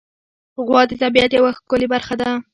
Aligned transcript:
غوا 0.65 0.81
د 0.89 0.91
طبیعت 1.03 1.31
یوه 1.37 1.51
ښکلی 1.57 1.87
برخه 1.93 2.13
ده. 2.21 2.29